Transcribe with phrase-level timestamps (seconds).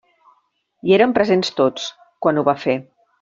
[0.87, 1.85] Hi eren presents tots,
[2.27, 2.75] quan ho va fer.